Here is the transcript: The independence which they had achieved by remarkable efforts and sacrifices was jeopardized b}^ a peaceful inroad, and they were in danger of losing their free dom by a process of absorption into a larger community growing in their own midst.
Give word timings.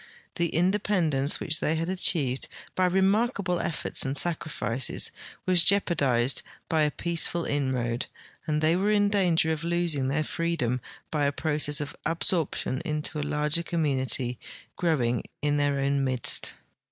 The 0.37 0.49
independence 0.49 1.39
which 1.39 1.59
they 1.59 1.75
had 1.75 1.87
achieved 1.87 2.47
by 2.73 2.85
remarkable 2.87 3.59
efforts 3.59 4.03
and 4.03 4.17
sacrifices 4.17 5.11
was 5.45 5.63
jeopardized 5.63 6.41
b}^ 6.71 6.87
a 6.87 6.89
peaceful 6.89 7.45
inroad, 7.45 8.07
and 8.47 8.63
they 8.63 8.75
were 8.75 8.89
in 8.89 9.09
danger 9.09 9.51
of 9.51 9.63
losing 9.63 10.07
their 10.07 10.23
free 10.23 10.55
dom 10.55 10.81
by 11.11 11.25
a 11.27 11.31
process 11.31 11.79
of 11.81 11.95
absorption 12.03 12.81
into 12.83 13.19
a 13.19 13.29
larger 13.29 13.61
community 13.61 14.39
growing 14.75 15.23
in 15.43 15.57
their 15.57 15.77
own 15.77 16.03
midst. 16.03 16.55